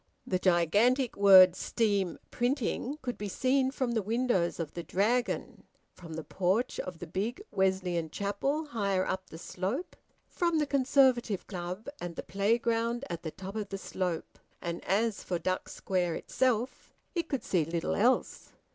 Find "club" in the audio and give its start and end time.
11.45-11.87